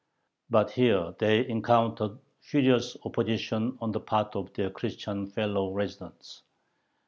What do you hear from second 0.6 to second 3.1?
here they encountered furious